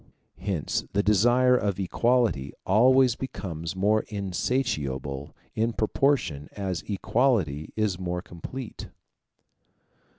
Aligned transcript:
Hence 0.39 0.83
the 0.93 1.03
desire 1.03 1.55
of 1.55 1.79
equality 1.79 2.53
always 2.65 3.15
becomes 3.15 3.75
more 3.75 4.01
insatiable 4.07 5.35
in 5.53 5.73
proportion 5.73 6.49
as 6.53 6.81
equality 6.87 7.71
is 7.75 7.99
more 7.99 8.23
complete. 8.23 8.89